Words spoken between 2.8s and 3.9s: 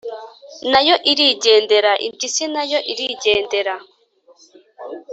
irigendera